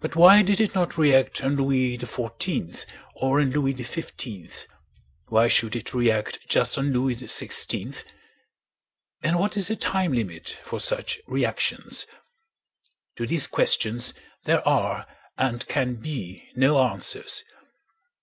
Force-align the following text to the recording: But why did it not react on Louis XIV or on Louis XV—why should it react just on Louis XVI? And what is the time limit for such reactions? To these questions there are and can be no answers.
But 0.00 0.14
why 0.14 0.42
did 0.42 0.60
it 0.60 0.74
not 0.74 0.98
react 0.98 1.42
on 1.42 1.56
Louis 1.56 1.96
XIV 1.96 2.84
or 3.14 3.40
on 3.40 3.50
Louis 3.52 3.72
XV—why 3.82 5.48
should 5.48 5.74
it 5.74 5.94
react 5.94 6.40
just 6.50 6.76
on 6.76 6.92
Louis 6.92 7.16
XVI? 7.16 8.04
And 9.22 9.38
what 9.38 9.56
is 9.56 9.68
the 9.68 9.76
time 9.76 10.12
limit 10.12 10.60
for 10.64 10.78
such 10.78 11.22
reactions? 11.26 12.04
To 13.16 13.26
these 13.26 13.46
questions 13.46 14.12
there 14.44 14.68
are 14.68 15.06
and 15.38 15.66
can 15.66 15.94
be 15.94 16.50
no 16.54 16.78
answers. 16.82 17.42